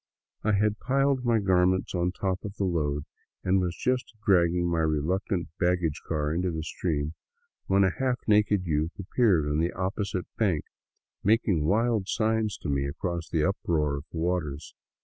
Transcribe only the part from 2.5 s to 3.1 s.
the load